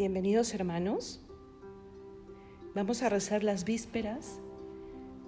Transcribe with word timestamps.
Bienvenidos 0.00 0.54
hermanos. 0.54 1.20
Vamos 2.74 3.02
a 3.02 3.10
rezar 3.10 3.44
las 3.44 3.66
vísperas 3.66 4.40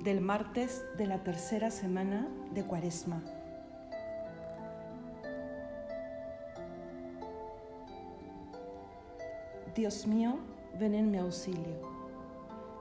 del 0.02 0.22
martes 0.22 0.86
de 0.96 1.06
la 1.06 1.22
tercera 1.22 1.70
semana 1.70 2.26
de 2.54 2.64
Cuaresma. 2.64 3.22
Dios 9.77 10.06
mío, 10.06 10.38
ven 10.80 10.95
en 10.95 11.11
mi 11.11 11.18
auxilio. 11.18 11.82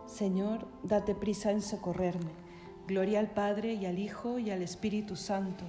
Señor, 0.05 0.65
date 0.83 1.13
prisa 1.13 1.51
en 1.51 1.61
socorrerme. 1.61 2.31
Gloria 2.87 3.19
al 3.19 3.31
Padre 3.31 3.73
y 3.73 3.85
al 3.85 3.99
Hijo 3.99 4.39
y 4.39 4.49
al 4.49 4.61
Espíritu 4.61 5.17
Santo, 5.17 5.65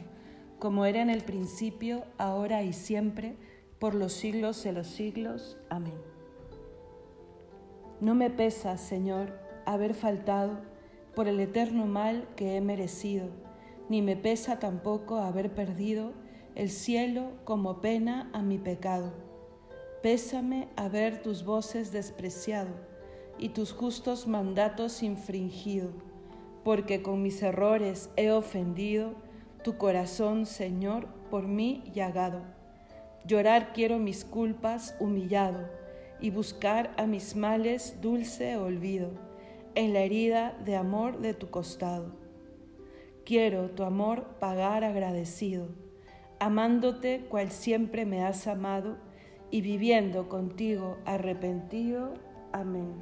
como 0.61 0.87
era 0.87 1.03
en 1.03 1.11
el 1.11 1.25
principio, 1.25 2.05
ahora 2.17 2.63
y 2.63 2.73
siempre, 2.73 3.35
por 3.81 3.97
los 3.97 4.13
siglos 4.13 4.63
de 4.63 4.73
los 4.73 4.87
siglos. 4.87 5.59
Amén. 5.69 6.12
No 8.03 8.17
me 8.17 8.31
pesa, 8.31 8.79
Señor, 8.79 9.33
haber 9.65 9.95
faltado 9.95 10.59
por 11.15 11.29
el 11.29 11.39
eterno 11.39 11.87
mal 11.87 12.27
que 12.35 12.57
he 12.57 12.61
merecido, 12.61 13.29
ni 13.89 14.03
me 14.03 14.17
pesa 14.17 14.59
tampoco 14.59 15.19
haber 15.19 15.55
perdido 15.55 16.11
el 16.57 16.69
cielo 16.69 17.31
como 17.45 17.81
pena 17.81 18.29
a 18.33 18.43
mi 18.43 18.59
pecado 18.59 19.13
Pésame 20.03 20.67
haber 20.75 21.23
tus 21.23 21.45
voces 21.45 21.93
despreciado 21.93 22.71
y 23.39 23.51
tus 23.51 23.73
justos 23.73 24.27
mandatos 24.27 25.05
infringido, 25.05 25.91
porque 26.65 27.03
con 27.03 27.23
mis 27.23 27.41
errores 27.41 28.11
he 28.17 28.33
ofendido 28.33 29.15
tu 29.63 29.77
corazón, 29.77 30.45
Señor, 30.45 31.07
por 31.31 31.47
mí 31.47 31.85
llagado. 31.95 32.43
Llorar 33.25 33.73
quiero 33.73 34.01
mis 34.01 34.25
culpas 34.25 34.97
humillado 34.99 35.82
y 36.23 36.31
buscar 36.31 36.95
a 36.97 37.07
mis 37.07 37.35
males 37.35 38.01
dulce 38.01 38.57
olvido 38.57 39.11
en 39.75 39.93
la 39.93 40.01
herida 40.01 40.57
de 40.65 40.77
amor 40.77 41.19
de 41.19 41.35
tu 41.35 41.51
costado. 41.51 42.13
Quiero 43.25 43.71
tu 43.71 43.83
amor 43.83 44.37
pagar 44.39 44.85
agradecido, 44.85 45.69
amándote 46.39 47.27
cual 47.29 47.51
siempre 47.51 48.07
me 48.07 48.25
has 48.25 48.47
amado 48.47 48.97
y 49.51 49.63
viviendo 49.63 50.29
contigo 50.29 50.97
arrepentido. 51.05 52.15
Amén. 52.53 52.95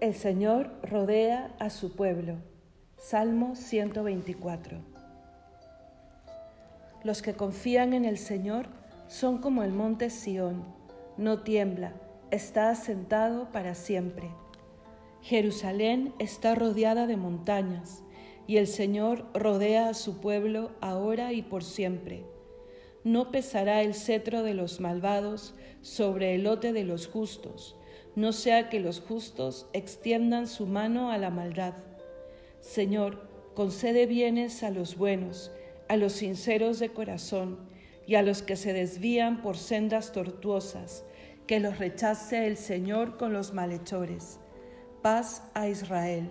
El 0.00 0.14
Señor 0.14 0.70
rodea 0.82 1.54
a 1.58 1.70
su 1.70 1.96
pueblo. 1.96 2.36
Salmo 3.10 3.56
124. 3.56 4.80
Los 7.04 7.22
que 7.22 7.32
confían 7.32 7.94
en 7.94 8.04
el 8.04 8.18
Señor 8.18 8.66
son 9.06 9.38
como 9.38 9.62
el 9.62 9.72
monte 9.72 10.10
Sión, 10.10 10.62
no 11.16 11.40
tiembla, 11.40 11.94
está 12.30 12.68
asentado 12.68 13.50
para 13.50 13.74
siempre. 13.74 14.28
Jerusalén 15.22 16.12
está 16.18 16.54
rodeada 16.54 17.06
de 17.06 17.16
montañas, 17.16 18.02
y 18.46 18.58
el 18.58 18.66
Señor 18.66 19.24
rodea 19.32 19.88
a 19.88 19.94
su 19.94 20.20
pueblo 20.20 20.72
ahora 20.82 21.32
y 21.32 21.40
por 21.40 21.64
siempre. 21.64 22.26
No 23.04 23.30
pesará 23.30 23.80
el 23.80 23.94
cetro 23.94 24.42
de 24.42 24.52
los 24.52 24.80
malvados 24.80 25.54
sobre 25.80 26.34
el 26.34 26.44
lote 26.44 26.74
de 26.74 26.84
los 26.84 27.06
justos, 27.06 27.74
no 28.16 28.34
sea 28.34 28.68
que 28.68 28.80
los 28.80 29.00
justos 29.00 29.66
extiendan 29.72 30.46
su 30.46 30.66
mano 30.66 31.10
a 31.10 31.16
la 31.16 31.30
maldad. 31.30 31.87
Señor, 32.60 33.28
concede 33.54 34.06
bienes 34.06 34.62
a 34.62 34.70
los 34.70 34.96
buenos, 34.96 35.50
a 35.88 35.96
los 35.96 36.12
sinceros 36.12 36.78
de 36.78 36.90
corazón, 36.90 37.58
y 38.06 38.14
a 38.14 38.22
los 38.22 38.42
que 38.42 38.56
se 38.56 38.72
desvían 38.72 39.42
por 39.42 39.58
sendas 39.58 40.12
tortuosas, 40.12 41.04
que 41.46 41.60
los 41.60 41.78
rechace 41.78 42.46
el 42.46 42.56
Señor 42.56 43.18
con 43.18 43.32
los 43.32 43.52
malhechores 43.52 44.38
Paz 45.02 45.42
a 45.54 45.68
Israel. 45.68 46.28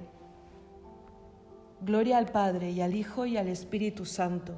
Gloria 1.81 2.17
al 2.17 2.31
Padre 2.31 2.71
y 2.71 2.81
al 2.81 2.95
Hijo 2.95 3.25
y 3.25 3.37
al 3.37 3.47
Espíritu 3.47 4.05
Santo, 4.05 4.55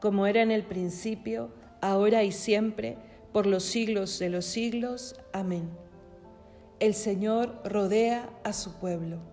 como 0.00 0.26
era 0.26 0.40
en 0.40 0.50
el 0.50 0.62
principio, 0.62 1.52
ahora 1.80 2.22
y 2.24 2.32
siempre, 2.32 2.96
por 3.32 3.46
los 3.46 3.64
siglos 3.64 4.18
de 4.18 4.30
los 4.30 4.46
siglos. 4.46 5.16
Amén. 5.32 5.68
El 6.80 6.94
Señor 6.94 7.60
rodea 7.64 8.30
a 8.42 8.52
su 8.52 8.78
pueblo. 8.78 9.31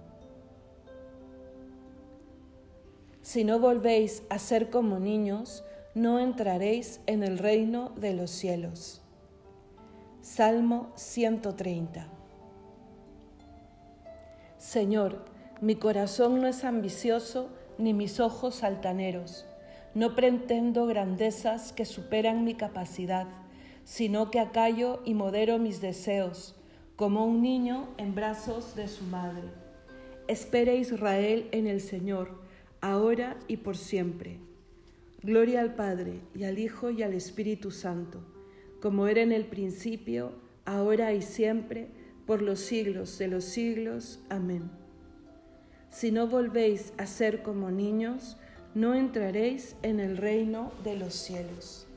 Si 3.32 3.44
no 3.44 3.60
volvéis 3.60 4.24
a 4.30 4.40
ser 4.40 4.72
como 4.72 4.98
niños, 4.98 5.64
no 5.94 6.18
entraréis 6.20 7.00
en 7.06 7.22
el 7.22 7.38
reino 7.38 7.90
de 7.90 8.16
los 8.16 8.32
cielos. 8.32 9.04
Salmo 10.20 10.92
130. 10.96 12.08
Señor, 14.58 15.26
mi 15.62 15.76
corazón 15.76 16.42
no 16.42 16.48
es 16.48 16.64
ambicioso 16.64 17.52
ni 17.78 17.94
mis 17.94 18.20
ojos 18.20 18.64
altaneros. 18.64 19.46
No 19.94 20.16
pretendo 20.16 20.88
grandezas 20.88 21.72
que 21.72 21.86
superan 21.86 22.44
mi 22.44 22.56
capacidad, 22.56 23.28
sino 23.84 24.32
que 24.32 24.40
acallo 24.40 25.04
y 25.06 25.14
modero 25.14 25.60
mis 25.60 25.82
deseos, 25.82 26.56
como 26.96 27.28
un 27.28 27.44
niño 27.44 27.90
en 27.98 28.16
brazos 28.16 28.76
de 28.76 28.88
su 28.88 29.04
madre. 29.04 29.50
Espere 30.28 30.78
Israel 30.78 31.48
en 31.52 31.68
el 31.68 31.80
Señor, 31.80 32.49
ahora 32.82 33.38
y 33.48 33.58
por 33.58 33.78
siempre. 33.78 34.40
Gloria 35.22 35.62
al 35.62 35.76
Padre 35.76 36.22
y 36.34 36.46
al 36.46 36.60
Hijo 36.60 36.92
y 36.92 37.04
al 37.04 37.14
Espíritu 37.14 37.72
Santo, 37.72 38.22
como 38.82 39.08
era 39.08 39.22
en 39.22 39.32
el 39.32 39.46
principio, 39.46 40.32
ahora 40.66 41.14
y 41.14 41.22
siempre, 41.22 41.90
por 42.26 42.42
los 42.42 42.60
siglos 42.60 43.18
de 43.18 43.28
los 43.28 43.44
siglos. 43.44 44.20
Amén. 44.30 44.70
Si 45.90 46.12
no 46.12 46.28
volvéis 46.28 46.94
a 46.98 47.06
ser 47.06 47.42
como 47.42 47.72
niños, 47.72 48.38
no 48.76 48.96
entraréis 48.96 49.76
en 49.82 50.00
el 50.00 50.16
reino 50.16 50.72
de 50.84 50.96
los 50.96 51.16
cielos. 51.16 51.89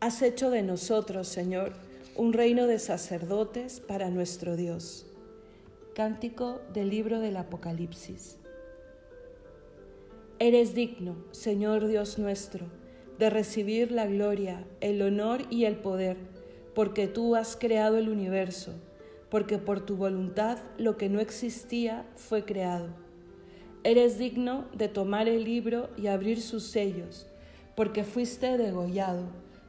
Has 0.00 0.22
hecho 0.22 0.48
de 0.48 0.62
nosotros, 0.62 1.28
Señor, 1.28 1.74
un 2.16 2.32
reino 2.32 2.66
de 2.66 2.78
sacerdotes 2.78 3.80
para 3.80 4.08
nuestro 4.08 4.56
Dios. 4.56 5.04
Cántico 5.94 6.62
del 6.72 6.88
libro 6.88 7.20
del 7.20 7.36
Apocalipsis. 7.36 8.38
Eres 10.38 10.74
digno, 10.74 11.16
Señor 11.32 11.86
Dios 11.86 12.18
nuestro, 12.18 12.64
de 13.18 13.28
recibir 13.28 13.92
la 13.92 14.06
gloria, 14.06 14.64
el 14.80 15.02
honor 15.02 15.42
y 15.50 15.66
el 15.66 15.76
poder, 15.76 16.16
porque 16.74 17.06
tú 17.06 17.36
has 17.36 17.54
creado 17.54 17.98
el 17.98 18.08
universo, 18.08 18.72
porque 19.28 19.58
por 19.58 19.84
tu 19.84 19.96
voluntad 19.96 20.56
lo 20.78 20.96
que 20.96 21.10
no 21.10 21.20
existía 21.20 22.06
fue 22.16 22.46
creado. 22.46 22.88
Eres 23.84 24.16
digno 24.16 24.64
de 24.72 24.88
tomar 24.88 25.28
el 25.28 25.44
libro 25.44 25.90
y 25.98 26.06
abrir 26.06 26.40
sus 26.40 26.64
sellos, 26.64 27.26
porque 27.76 28.02
fuiste 28.02 28.56
degollado, 28.56 29.26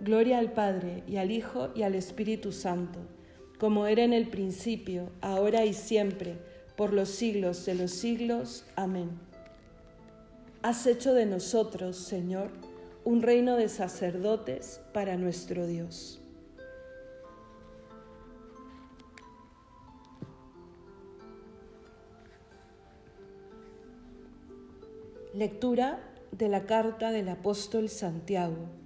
Gloria 0.00 0.38
al 0.38 0.52
Padre 0.52 1.02
y 1.06 1.18
al 1.18 1.30
Hijo 1.30 1.68
y 1.74 1.82
al 1.82 1.94
Espíritu 1.94 2.52
Santo, 2.52 3.00
como 3.58 3.86
era 3.86 4.02
en 4.02 4.14
el 4.14 4.28
principio, 4.28 5.10
ahora 5.20 5.66
y 5.66 5.74
siempre, 5.74 6.38
por 6.74 6.94
los 6.94 7.10
siglos 7.10 7.66
de 7.66 7.74
los 7.74 7.90
siglos. 7.90 8.64
Amén. 8.76 9.10
Has 10.62 10.86
hecho 10.86 11.12
de 11.12 11.26
nosotros, 11.26 11.96
Señor, 11.98 12.50
un 13.04 13.20
reino 13.20 13.56
de 13.56 13.68
sacerdotes 13.68 14.80
para 14.94 15.18
nuestro 15.18 15.66
Dios. 15.66 16.20
Lectura 25.34 26.00
de 26.32 26.48
la 26.48 26.64
carta 26.64 27.12
del 27.12 27.28
apóstol 27.28 27.90
Santiago. 27.90 28.79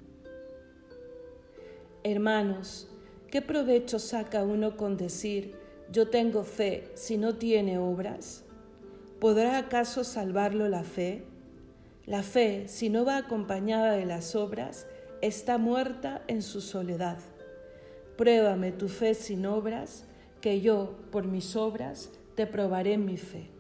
Hermanos, 2.07 2.87
¿qué 3.31 3.41
provecho 3.41 3.99
saca 3.99 4.43
uno 4.45 4.77
con 4.77 4.99
decir, 4.99 5.57
yo 5.91 6.11
tengo 6.11 6.45
fe 6.45 6.91
si 6.93 7.17
no 7.17 7.37
tiene 7.37 7.79
obras? 7.79 8.45
¿Podrá 9.21 9.57
acaso 9.57 10.05
salvarlo 10.05 10.69
la 10.69 10.85
fe? 10.85 11.25
La 12.05 12.23
fe, 12.23 12.69
si 12.69 12.91
no 12.91 13.07
va 13.07 13.17
acompañada 13.17 13.93
de 13.93 14.05
las 14.05 14.37
obras, 14.37 14.87
está 15.23 15.57
muerta 15.57 16.21
en 16.29 16.43
su 16.43 16.61
soledad. 16.61 17.17
Pruébame 18.19 18.71
tu 18.71 18.89
fe 18.89 19.15
sin 19.15 19.47
obras, 19.47 20.05
que 20.43 20.61
yo, 20.61 20.99
por 21.11 21.27
mis 21.27 21.57
obras, 21.57 22.11
te 22.35 22.47
probaré 22.47 22.99
mi 22.99 23.17
fe. 23.17 23.54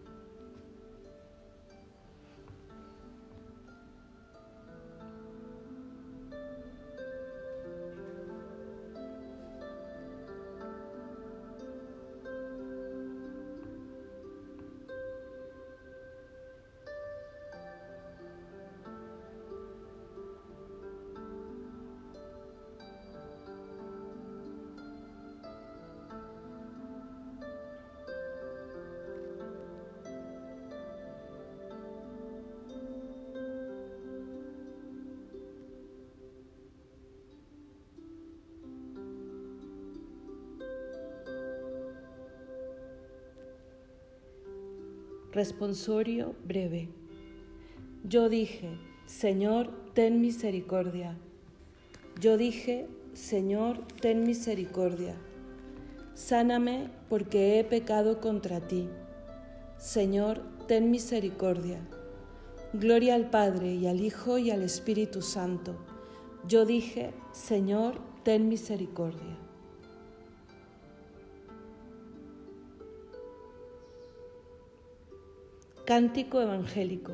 Responsorio 45.35 46.37
breve. 46.47 46.91
Yo 48.05 48.29
dije, 48.29 48.79
Señor, 49.05 49.69
ten 49.93 50.21
misericordia. 50.21 51.19
Yo 52.21 52.37
dije, 52.37 52.87
Señor, 53.15 53.85
ten 54.01 54.23
misericordia. 54.23 55.17
Sáname 56.15 56.89
porque 57.09 57.59
he 57.59 57.65
pecado 57.65 58.21
contra 58.21 58.61
ti. 58.61 58.89
Señor, 59.77 60.41
ten 60.69 60.93
misericordia. 60.93 61.81
Gloria 62.73 63.17
al 63.17 63.29
Padre 63.29 63.75
y 63.75 63.89
al 63.89 64.03
Hijo 64.03 64.39
y 64.39 64.53
al 64.53 64.63
Espíritu 64.63 65.21
Santo. 65.21 65.75
Yo 66.47 66.65
dije, 66.65 67.13
Señor, 67.33 67.97
ten 68.23 68.49
misericordia. 68.49 69.34
Cántico 75.87 76.41
Evangélico. 76.41 77.13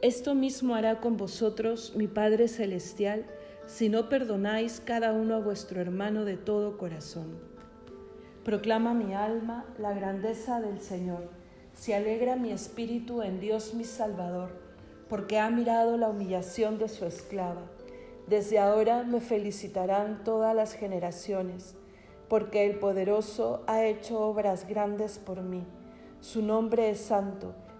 Esto 0.00 0.34
mismo 0.34 0.74
hará 0.74 0.98
con 0.98 1.18
vosotros 1.18 1.92
mi 1.94 2.06
Padre 2.06 2.48
Celestial 2.48 3.26
si 3.66 3.90
no 3.90 4.08
perdonáis 4.08 4.80
cada 4.80 5.12
uno 5.12 5.34
a 5.34 5.40
vuestro 5.40 5.82
hermano 5.82 6.24
de 6.24 6.38
todo 6.38 6.78
corazón. 6.78 7.38
Proclama 8.46 8.94
mi 8.94 9.12
alma 9.12 9.66
la 9.78 9.92
grandeza 9.92 10.58
del 10.58 10.80
Señor. 10.80 11.28
Se 11.74 11.94
alegra 11.94 12.36
mi 12.36 12.50
espíritu 12.50 13.20
en 13.20 13.40
Dios 13.40 13.74
mi 13.74 13.84
Salvador, 13.84 14.58
porque 15.10 15.38
ha 15.38 15.50
mirado 15.50 15.98
la 15.98 16.08
humillación 16.08 16.78
de 16.78 16.88
su 16.88 17.04
esclava. 17.04 17.70
Desde 18.26 18.58
ahora 18.58 19.02
me 19.02 19.20
felicitarán 19.20 20.24
todas 20.24 20.56
las 20.56 20.72
generaciones, 20.72 21.74
porque 22.30 22.64
el 22.64 22.78
poderoso 22.78 23.64
ha 23.66 23.84
hecho 23.84 24.18
obras 24.18 24.66
grandes 24.66 25.18
por 25.18 25.42
mí. 25.42 25.62
Su 26.22 26.40
nombre 26.40 26.88
es 26.88 27.00
santo 27.00 27.54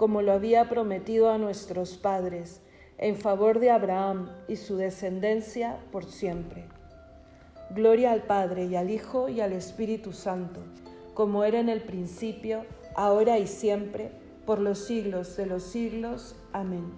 como 0.00 0.22
lo 0.22 0.32
había 0.32 0.66
prometido 0.70 1.30
a 1.30 1.36
nuestros 1.36 1.98
padres, 1.98 2.62
en 2.96 3.16
favor 3.16 3.58
de 3.58 3.70
Abraham 3.70 4.30
y 4.48 4.56
su 4.56 4.78
descendencia 4.78 5.78
por 5.92 6.06
siempre. 6.06 6.64
Gloria 7.74 8.12
al 8.12 8.22
Padre 8.22 8.64
y 8.64 8.76
al 8.76 8.88
Hijo 8.88 9.28
y 9.28 9.42
al 9.42 9.52
Espíritu 9.52 10.14
Santo, 10.14 10.62
como 11.12 11.44
era 11.44 11.60
en 11.60 11.68
el 11.68 11.82
principio, 11.82 12.64
ahora 12.96 13.38
y 13.38 13.46
siempre, 13.46 14.10
por 14.46 14.58
los 14.58 14.78
siglos 14.78 15.36
de 15.36 15.44
los 15.44 15.64
siglos. 15.64 16.34
Amén. 16.54 16.94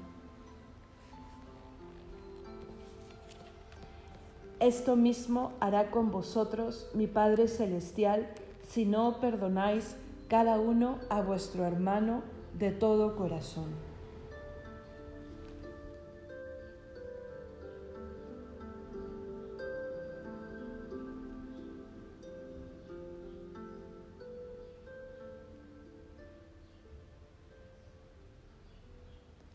Esto 4.61 4.95
mismo 4.95 5.51
hará 5.59 5.91
con 5.91 6.13
vosotros 6.13 6.89
mi 6.95 7.09
Padre 7.09 7.49
Celestial, 7.49 8.29
si 8.63 8.85
no 8.85 9.19
perdonáis 9.19 9.97
cada 10.29 10.61
uno 10.61 11.01
a 11.09 11.21
vuestro 11.21 11.65
hermano 11.65 12.23
de 12.59 12.71
todo 12.71 13.17
corazón. 13.17 13.93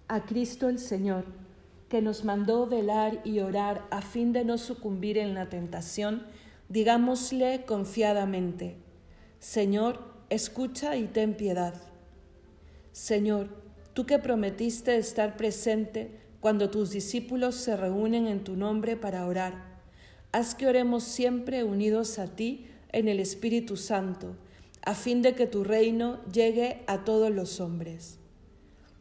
A 0.09 0.25
Cristo 0.25 0.69
el 0.69 0.79
Señor, 0.79 1.25
que 1.89 2.01
nos 2.01 2.23
mandó 2.23 2.65
velar 2.65 3.19
y 3.25 3.41
orar 3.41 3.85
a 3.91 4.01
fin 4.01 4.31
de 4.31 4.45
no 4.45 4.57
sucumbir 4.57 5.18
en 5.18 5.33
la 5.33 5.49
tentación, 5.49 6.25
digámosle 6.69 7.66
confiadamente, 7.66 8.77
Señor, 9.39 9.99
escucha 10.30 10.95
y 10.95 11.07
ten 11.07 11.35
piedad. 11.35 11.75
Señor, 12.97 13.49
tú 13.94 14.07
que 14.07 14.18
prometiste 14.18 14.97
estar 14.97 15.37
presente 15.37 16.18
cuando 16.39 16.71
tus 16.71 16.89
discípulos 16.89 17.54
se 17.54 17.77
reúnen 17.77 18.25
en 18.25 18.44
tu 18.44 18.56
nombre 18.56 18.97
para 18.97 19.27
orar, 19.27 19.83
haz 20.31 20.56
que 20.56 20.66
oremos 20.66 21.04
siempre 21.04 21.63
unidos 21.63 22.18
a 22.18 22.35
ti 22.35 22.66
en 22.92 23.07
el 23.07 23.19
Espíritu 23.19 23.77
Santo, 23.77 24.35
a 24.81 24.95
fin 24.95 25.21
de 25.21 25.35
que 25.35 25.45
tu 25.45 25.63
reino 25.63 26.25
llegue 26.33 26.81
a 26.87 27.06
todos 27.06 27.30
los 27.30 27.59
hombres. 27.59 28.18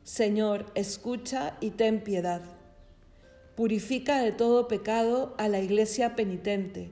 Señor, 0.04 0.66
escucha 0.74 1.56
y 1.62 1.70
ten 1.70 2.04
piedad. 2.04 2.42
Purifica 3.54 4.20
de 4.20 4.30
todo 4.30 4.68
pecado 4.68 5.34
a 5.38 5.48
la 5.48 5.60
iglesia 5.60 6.14
penitente 6.16 6.90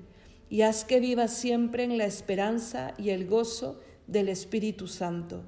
y 0.49 0.63
haz 0.63 0.87
que 0.87 1.01
viva 1.01 1.29
siempre 1.29 1.85
en 1.85 1.99
la 1.99 2.07
esperanza 2.07 2.95
y 2.97 3.11
el 3.11 3.27
gozo 3.27 3.79
del 4.07 4.31
Espíritu 4.31 4.87
Santo 4.87 5.45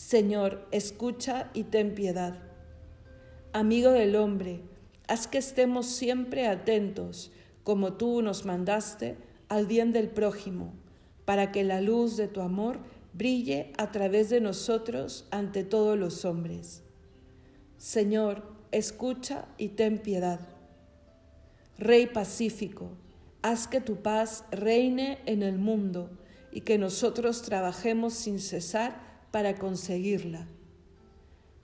Señor, 0.00 0.66
escucha 0.70 1.50
y 1.52 1.64
ten 1.64 1.94
piedad. 1.94 2.34
Amigo 3.52 3.90
del 3.90 4.16
hombre, 4.16 4.62
haz 5.06 5.26
que 5.26 5.36
estemos 5.36 5.86
siempre 5.86 6.46
atentos, 6.46 7.30
como 7.64 7.92
tú 7.92 8.22
nos 8.22 8.46
mandaste, 8.46 9.18
al 9.50 9.66
bien 9.66 9.92
del 9.92 10.08
prójimo, 10.08 10.72
para 11.26 11.52
que 11.52 11.64
la 11.64 11.82
luz 11.82 12.16
de 12.16 12.28
tu 12.28 12.40
amor 12.40 12.78
brille 13.12 13.74
a 13.76 13.92
través 13.92 14.30
de 14.30 14.40
nosotros 14.40 15.26
ante 15.30 15.64
todos 15.64 15.98
los 15.98 16.24
hombres. 16.24 16.82
Señor, 17.76 18.42
escucha 18.72 19.48
y 19.58 19.68
ten 19.68 19.98
piedad. 19.98 20.40
Rey 21.76 22.06
pacífico, 22.06 22.92
haz 23.42 23.68
que 23.68 23.82
tu 23.82 23.96
paz 23.96 24.44
reine 24.50 25.18
en 25.26 25.42
el 25.42 25.58
mundo 25.58 26.08
y 26.50 26.62
que 26.62 26.78
nosotros 26.78 27.42
trabajemos 27.42 28.14
sin 28.14 28.40
cesar 28.40 29.09
para 29.30 29.56
conseguirla. 29.56 30.46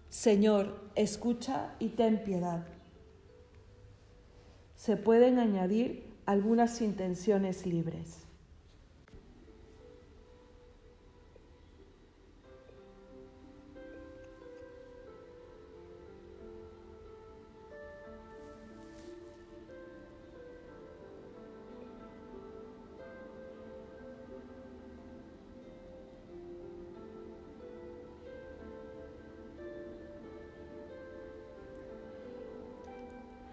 Señor, 0.08 0.80
escucha 0.94 1.74
y 1.78 1.90
ten 1.90 2.22
piedad. 2.22 2.66
Se 4.76 4.96
pueden 4.96 5.38
añadir 5.38 6.04
algunas 6.26 6.80
intenciones 6.80 7.66
libres. 7.66 8.25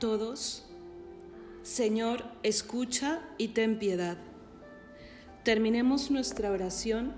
Todos. 0.03 0.65
Señor, 1.61 2.25
escucha 2.43 3.21
y 3.37 3.47
ten 3.53 3.79
piedad. 3.79 4.17
Terminemos 5.45 6.11
nuestra 6.11 6.51
oración 6.51 7.13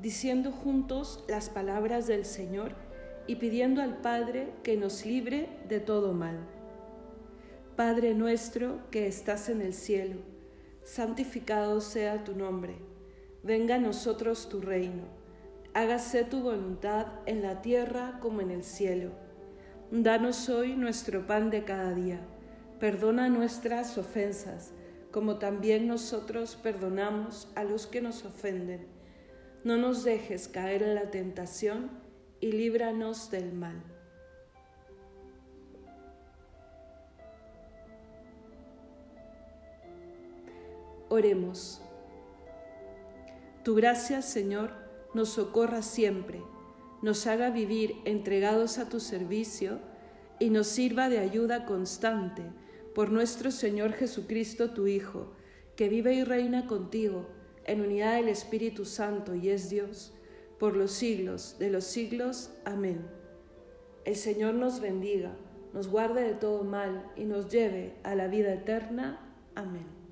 diciendo 0.00 0.52
juntos 0.52 1.24
las 1.26 1.50
palabras 1.50 2.06
del 2.06 2.24
Señor 2.24 2.76
y 3.26 3.34
pidiendo 3.34 3.82
al 3.82 3.96
Padre 3.96 4.52
que 4.62 4.76
nos 4.76 5.04
libre 5.04 5.48
de 5.68 5.80
todo 5.80 6.12
mal. 6.12 6.38
Padre 7.74 8.14
nuestro 8.14 8.88
que 8.92 9.08
estás 9.08 9.48
en 9.48 9.60
el 9.60 9.74
cielo, 9.74 10.20
santificado 10.84 11.80
sea 11.80 12.22
tu 12.22 12.36
nombre, 12.36 12.76
venga 13.42 13.74
a 13.74 13.80
nosotros 13.80 14.48
tu 14.48 14.60
reino, 14.60 15.02
hágase 15.74 16.22
tu 16.22 16.40
voluntad 16.40 17.06
en 17.26 17.42
la 17.42 17.62
tierra 17.62 18.20
como 18.22 18.42
en 18.42 18.52
el 18.52 18.62
cielo. 18.62 19.27
Danos 19.90 20.50
hoy 20.50 20.76
nuestro 20.76 21.26
pan 21.26 21.48
de 21.48 21.64
cada 21.64 21.94
día, 21.94 22.20
perdona 22.78 23.30
nuestras 23.30 23.96
ofensas, 23.96 24.72
como 25.10 25.38
también 25.38 25.88
nosotros 25.88 26.56
perdonamos 26.56 27.48
a 27.54 27.64
los 27.64 27.86
que 27.86 28.02
nos 28.02 28.26
ofenden. 28.26 28.86
No 29.64 29.78
nos 29.78 30.04
dejes 30.04 30.46
caer 30.46 30.82
en 30.82 30.94
la 30.94 31.10
tentación 31.10 31.90
y 32.38 32.52
líbranos 32.52 33.30
del 33.30 33.54
mal. 33.54 33.82
Oremos. 41.08 41.80
Tu 43.64 43.74
gracia, 43.74 44.20
Señor, 44.20 44.70
nos 45.14 45.30
socorra 45.30 45.80
siempre, 45.80 46.42
nos 47.02 47.26
haga 47.26 47.50
vivir 47.50 47.96
entregados 48.04 48.78
a 48.78 48.88
tu 48.88 49.00
servicio 49.00 49.78
y 50.38 50.50
nos 50.50 50.66
sirva 50.66 51.08
de 51.08 51.18
ayuda 51.18 51.64
constante 51.64 52.42
por 52.94 53.10
nuestro 53.10 53.50
Señor 53.50 53.92
Jesucristo, 53.92 54.70
tu 54.70 54.86
Hijo, 54.86 55.32
que 55.76 55.88
vive 55.88 56.14
y 56.14 56.24
reina 56.24 56.66
contigo 56.66 57.26
en 57.64 57.80
unidad 57.80 58.16
del 58.16 58.28
Espíritu 58.28 58.84
Santo 58.84 59.34
y 59.34 59.50
es 59.50 59.70
Dios, 59.70 60.14
por 60.58 60.76
los 60.76 60.90
siglos 60.90 61.56
de 61.58 61.70
los 61.70 61.84
siglos. 61.84 62.50
Amén. 62.64 63.06
El 64.04 64.16
Señor 64.16 64.54
nos 64.54 64.80
bendiga, 64.80 65.36
nos 65.72 65.88
guarde 65.88 66.22
de 66.22 66.34
todo 66.34 66.64
mal 66.64 67.12
y 67.14 67.24
nos 67.24 67.48
lleve 67.48 67.94
a 68.02 68.14
la 68.14 68.26
vida 68.26 68.52
eterna. 68.54 69.20
Amén. 69.54 70.07